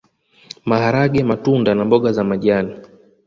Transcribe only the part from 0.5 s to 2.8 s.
Maharage matunda na mboga za majani